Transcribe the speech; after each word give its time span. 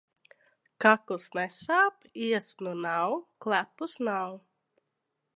Kakls 0.85 1.25
nesāp, 1.39 1.99
iesnu 2.27 2.73
nav, 2.85 3.13
klepus 3.45 3.95
nav. 4.09 4.37